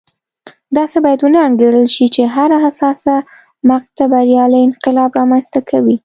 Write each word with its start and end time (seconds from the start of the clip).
داسې 0.77 0.97
باید 1.05 1.19
ونه 1.23 1.39
انګېرل 1.47 1.87
شي 1.95 2.05
چې 2.15 2.21
هره 2.35 2.57
حساسه 2.65 3.15
مقطعه 3.69 4.05
بریالی 4.11 4.59
انقلاب 4.67 5.09
رامنځته 5.19 5.59
کوي. 5.69 5.95